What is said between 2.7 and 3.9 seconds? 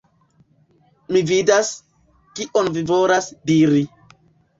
vi volas diri.